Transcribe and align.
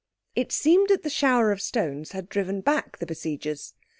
It 0.33 0.51
seemed 0.51 0.89
that 0.89 1.03
the 1.03 1.11
shower 1.11 1.51
of 1.51 1.61
stones 1.61 2.13
had 2.13 2.27
driven 2.27 2.61
back 2.61 2.97
the 2.97 3.05
besiegers. 3.05 3.75